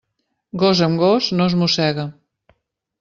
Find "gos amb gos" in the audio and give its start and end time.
0.63-1.29